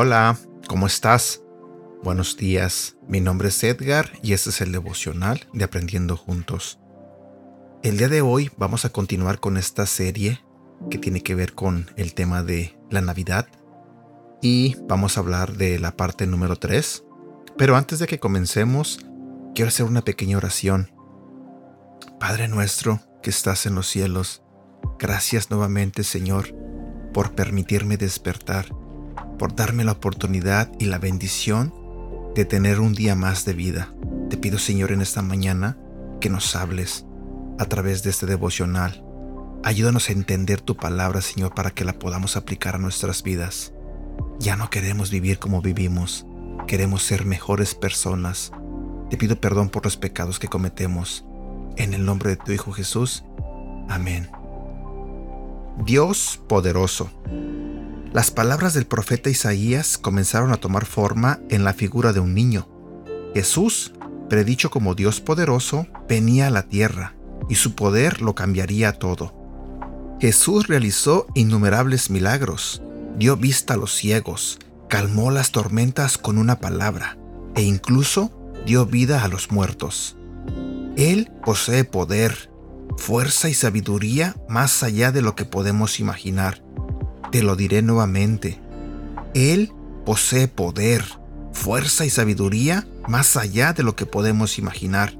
[0.00, 0.38] Hola,
[0.68, 1.42] ¿cómo estás?
[2.04, 6.78] Buenos días, mi nombre es Edgar y este es el devocional de Aprendiendo Juntos.
[7.82, 10.40] El día de hoy vamos a continuar con esta serie
[10.88, 13.48] que tiene que ver con el tema de la Navidad
[14.40, 17.04] y vamos a hablar de la parte número 3.
[17.56, 19.04] Pero antes de que comencemos,
[19.54, 20.90] quiero hacer una pequeña oración.
[22.20, 24.42] Padre nuestro que estás en los cielos,
[24.98, 26.54] gracias nuevamente Señor
[27.12, 28.66] por permitirme despertar
[29.38, 31.72] por darme la oportunidad y la bendición
[32.34, 33.94] de tener un día más de vida.
[34.28, 35.78] Te pido Señor en esta mañana
[36.20, 37.06] que nos hables
[37.58, 39.04] a través de este devocional.
[39.64, 43.72] Ayúdanos a entender tu palabra, Señor, para que la podamos aplicar a nuestras vidas.
[44.38, 46.24] Ya no queremos vivir como vivimos,
[46.66, 48.52] queremos ser mejores personas.
[49.10, 51.24] Te pido perdón por los pecados que cometemos.
[51.76, 53.24] En el nombre de tu Hijo Jesús.
[53.88, 54.30] Amén.
[55.84, 57.10] Dios poderoso.
[58.12, 62.68] Las palabras del profeta Isaías comenzaron a tomar forma en la figura de un niño.
[63.34, 63.92] Jesús,
[64.28, 67.16] predicho como Dios poderoso, venía a la tierra
[67.48, 69.34] y su poder lo cambiaría todo.
[70.20, 72.82] Jesús realizó innumerables milagros,
[73.18, 77.18] dio vista a los ciegos, calmó las tormentas con una palabra
[77.54, 78.32] e incluso
[78.64, 80.16] dio vida a los muertos.
[80.96, 82.50] Él posee poder,
[82.96, 86.62] fuerza y sabiduría más allá de lo que podemos imaginar
[87.30, 88.60] te lo diré nuevamente.
[89.34, 89.72] Él
[90.04, 91.04] posee poder,
[91.52, 95.14] fuerza y sabiduría más allá de lo que podemos imaginar.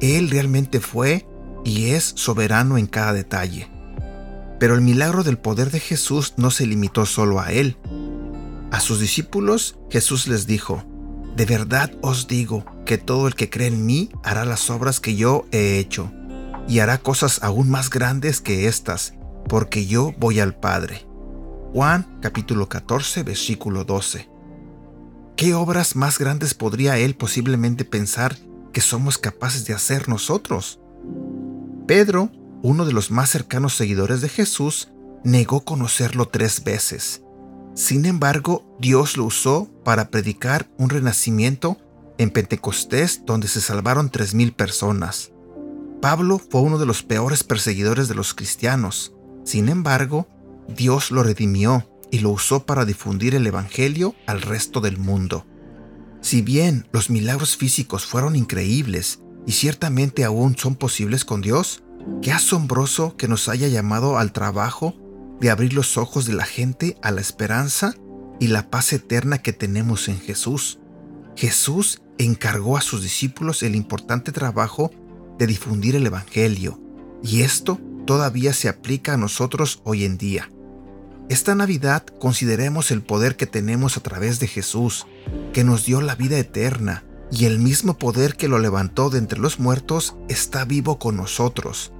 [0.00, 1.26] Él realmente fue
[1.64, 3.71] y es soberano en cada detalle.
[4.62, 7.76] Pero el milagro del poder de Jesús no se limitó solo a él.
[8.70, 10.84] A sus discípulos Jesús les dijo,
[11.34, 15.16] De verdad os digo que todo el que cree en mí hará las obras que
[15.16, 16.12] yo he hecho,
[16.68, 19.14] y hará cosas aún más grandes que estas,
[19.48, 21.08] porque yo voy al Padre.
[21.72, 24.30] Juan capítulo 14 versículo 12.
[25.34, 28.38] ¿Qué obras más grandes podría él posiblemente pensar
[28.72, 30.78] que somos capaces de hacer nosotros?
[31.88, 32.30] Pedro,
[32.62, 34.88] uno de los más cercanos seguidores de Jesús,
[35.24, 37.22] negó conocerlo tres veces.
[37.74, 41.78] Sin embargo, Dios lo usó para predicar un renacimiento
[42.18, 45.32] en Pentecostés donde se salvaron tres mil personas.
[46.00, 49.14] Pablo fue uno de los peores perseguidores de los cristianos.
[49.44, 50.28] Sin embargo,
[50.68, 55.46] Dios lo redimió y lo usó para difundir el Evangelio al resto del mundo.
[56.20, 61.82] Si bien los milagros físicos fueron increíbles y ciertamente aún son posibles con Dios,
[62.20, 64.94] qué asombroso que nos haya llamado al trabajo
[65.40, 67.94] de abrir los ojos de la gente a la esperanza
[68.38, 70.78] y la paz eterna que tenemos en Jesús.
[71.36, 74.90] Jesús encargó a sus discípulos el importante trabajo
[75.38, 76.80] de difundir el Evangelio,
[77.22, 80.50] y esto todavía se aplica a nosotros hoy en día.
[81.28, 85.06] Esta Navidad consideremos el poder que tenemos a través de Jesús,
[85.52, 89.38] que nos dio la vida eterna, y el mismo poder que lo levantó de entre
[89.38, 91.92] los muertos está vivo con nosotros.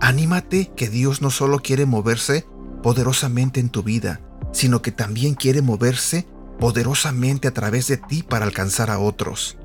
[0.00, 2.46] Anímate que Dios no solo quiere moverse
[2.84, 4.20] poderosamente en tu vida,
[4.52, 6.28] sino que también quiere moverse
[6.60, 9.58] poderosamente a través de ti para alcanzar a otros.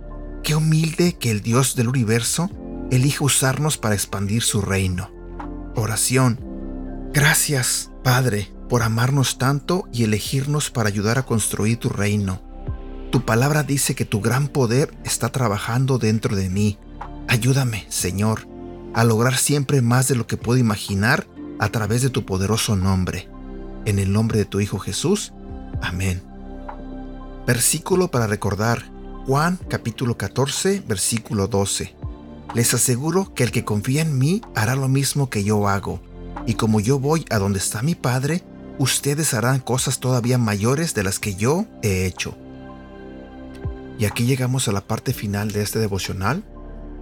[0.44, 2.50] Qué humilde que el Dios del universo
[2.90, 5.12] elija usarnos para expandir su reino.
[5.76, 6.40] Oración.
[7.14, 12.42] Gracias, Padre, por amarnos tanto y elegirnos para ayudar a construir tu reino.
[13.12, 16.78] Tu palabra dice que tu gran poder está trabajando dentro de mí.
[17.28, 18.48] Ayúdame, Señor,
[18.94, 21.28] a lograr siempre más de lo que puedo imaginar
[21.60, 23.28] a través de tu poderoso nombre.
[23.84, 25.34] En el nombre de tu Hijo Jesús.
[25.82, 26.24] Amén.
[27.46, 28.90] Versículo para recordar.
[29.28, 31.94] Juan capítulo 14, versículo 12.
[32.56, 36.02] Les aseguro que el que confía en mí hará lo mismo que yo hago,
[36.48, 38.42] y como yo voy a donde está mi Padre,
[38.80, 42.38] ustedes harán cosas todavía mayores de las que yo he hecho.
[44.01, 46.44] Y aquí llegamos a la parte final de este devocional.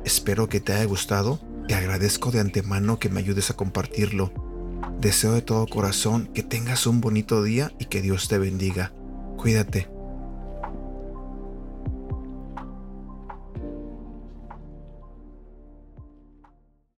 [0.04, 1.40] Espero que te haya gustado.
[1.66, 4.34] Te agradezco de antemano que me ayudes a compartirlo.
[5.00, 8.92] Deseo de todo corazón que tengas un bonito día y que Dios te bendiga.
[9.38, 9.99] Cuídate.